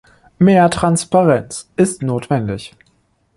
Mehr 0.39 0.67
Transparenz 0.71 1.69
ist 1.75 2.01
notwendig. 2.01 2.75